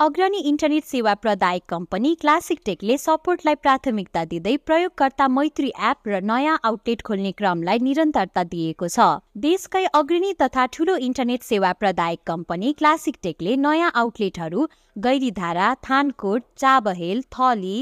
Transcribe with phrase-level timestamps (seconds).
[0.00, 6.58] अग्रणी इन्टरनेट सेवा प्रदायक company classic टेकले सपोर्टलाई प्राथमिकता दिँदै प्रयोगकर्ता मैत्री एप र नयाँ
[6.70, 9.08] आउटलेट खोल्ने क्रमलाई निरन्तरता दिएको छ।
[9.46, 17.22] देशकै अग्रणी तथा ठूलो इन्टरनेट सेवा प्रदायक कम्पनी क्लासिक टेकले नयाँ आउटलेटहरू गैरीधारा थानकोट चाबहेल
[17.34, 17.76] थली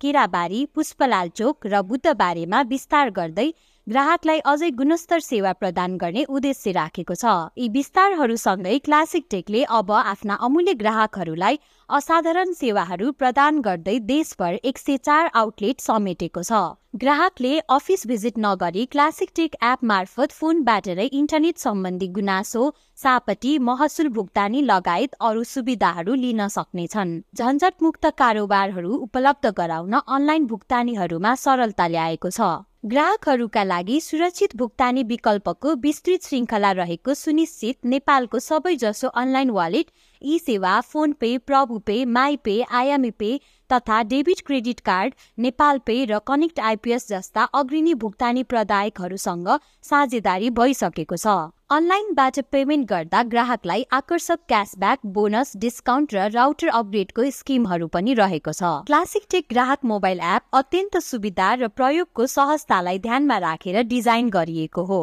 [0.00, 3.50] केराबारी पुष्पलाल चोक र बुद्धबारेमा विस्तार गर्दै
[3.86, 10.34] ग्राहकलाई अझै गुणस्तर सेवा प्रदान गर्ने उद्देश्य राखेको छ। यी विस्तारहरूसँगै क्लासिक टेकले अब आफ्ना
[10.46, 11.58] अमूल्य ग्राहकहरूलाई
[11.88, 16.60] असाधारण सेवाहरू प्रदान गर्दै देशभर एक सय चार आउटलेट समेटेको छ।
[16.94, 22.62] ग्राहकले अफिस भिजिट नगरी क्लासिक टेक एप मार्फत फोनबाट नै इन्टरनेट सम्बन्धी गुनासो
[22.98, 31.86] सापटी महसुल भुक्तानी लगायत अरू सुविधाहरू लिन सक्नेछन्। झन्झटमुक्त कारोबारहरू उपलब्ध गराउन अनलाइन भुक्तानीहरूमा सरलता
[31.88, 32.50] ल्याएको छ।
[32.86, 39.90] ग्राहकहरूका लागि सुरक्षित भुक्तानी विकल्पको विस्तृत श्रृङ्खला रहेको सुनिश्चित नेपालको सबैजसो online wallet
[40.40, 40.80] eSewa
[41.20, 43.30] Fonepay Prabhu Pay My Pay IME Pay
[43.72, 49.48] तथा debit credit card Nepal Pay र कनेक्ट आइपिएस जस्ता अग्रणी भुक्तानी प्रदायकहरूसँग
[49.84, 51.38] साझेदारी भइसकेको छ।
[51.70, 58.72] अनलाइनबाट पेमेन्ट गर्दा ग्राहकलाई आकर्षक क्यासब्याक बोनस डिस्काउन्ट र राउटर अपग्रेडको स्किमहरू पनि रहेको छ।
[58.88, 65.00] क्लासिक टेक ग्राहक मोबाइल एप अत्यन्त सुविधा र प्रयोगको सहजतालाई ध्यानमा राखेर डिजाइन गरिएको हो।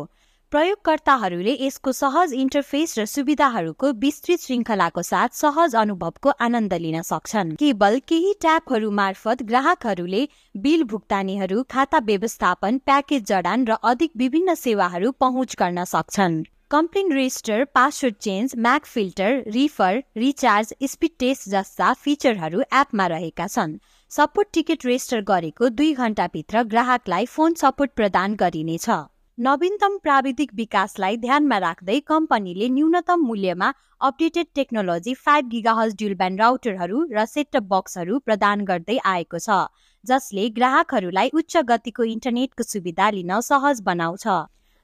[0.52, 8.00] प्रयोगकर्ताहरूले यसको सहज इन्टरफेस र सुविधाहरूको विस्तृत श्रृङ्खलाको साथ सहज अनुभवको आनन्द लिन सक्छन्। केवल
[8.08, 10.22] केही ट्यापहरू मार्फत ग्राहकहरूले
[10.56, 16.40] बिल भुक्तानीहरू खाता व्यवस्थापन प्याकेज जडान र अधिक विभिन्न सेवाहरू पहुँच गर्न सक्छन्।
[16.72, 23.78] Complain register password change MAC filter refer recharge speed test जस्ता फिचरहरू एपमा रहेका छन्।
[24.12, 28.90] सपोर्ट टिकट रेजिस्टर गरेको दुई घन्टाभित्र ग्राहकलाई फोन सपोर्ट प्रदान गरिनेछ।
[29.38, 33.70] नवीनतम प्राविधिक विकासलाई ध्यानमा राख्दै कम्पनीले न्यूनतम मूल्यमा
[34.08, 39.60] अपडेटेड टेक्नोलोजी फाइभ गिगाहज ड्युलब्यान्ड राउटरहरू र सेटअप बक्सहरू प्रदान गर्दै आएको छ
[40.04, 44.28] जसले ग्राहकहरूलाई उच्च गतिको इन्टरनेटको सुविधा लिन सहज बनाउँछ।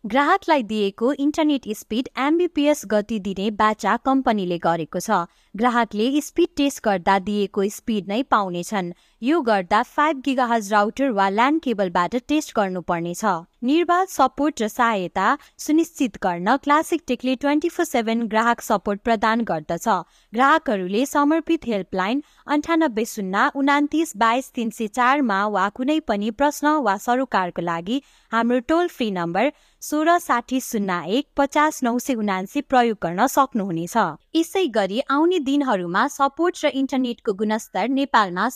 [0.04, 5.20] ग्राहकलाई दिएको इन्टरनेट स्पिड एमबिपिएस गति दिने बाचा कम्पनीले गरेको छ।
[5.56, 11.62] ग्राहकले स्पिड टेस्ट गर्दा दिएको स्पिड नै पाउनेछन्। यो गर्दा फाइभ गिगाहज राउटर वा ल्यान्ड
[11.64, 13.24] केबलबाट टेस्ट गर्नुपर्नेछ।
[13.64, 15.28] निर्वाध सपोर्ट र सहायता
[15.66, 19.88] सुनिश्चित गर्न क्लासिक टेकले ट्वेन्टी फोर सेभेन ग्राहक सपोर्ट प्रदान गर्दछ।
[20.34, 26.98] ग्राहकहरूले समर्पित हेल्पलाइन अन्ठानब्बे शून्य उनातिस बाइस तिन सय चारमा वा कुनै पनि प्रश्न वा
[27.06, 28.02] सरोकारको लागि
[28.32, 29.52] हाम्रो टोल फ्री नम्बर
[29.82, 33.96] सोह्र साठी शून्य एक पचास नौ सय उनासी प्रयोग गर्न सक्नुहुनेछ।
[34.36, 38.50] यसै गरी आउने दिनहरूमा सपोर्ट र इन्टरनेटको गुणस्तर नेपालमा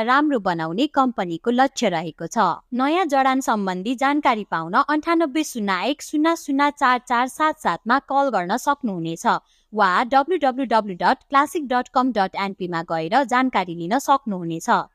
[0.00, 2.38] सबैभन्दा राम्रो बनाउने कम्पनीको लक्ष्य रहेको छ।
[2.72, 8.28] नयाँ जडान सम्बन्धी जानकारी पाउन अन्ठानब्बे शून्य एक शून्य शून्य चार चार सात सातमा कल
[8.30, 9.26] गर्न सक्नुहुनेछ
[9.72, 14.68] वा W W W dot Classic dot com dot एनपीमा गएर जानकारी लिन सक्नुहुनेछ।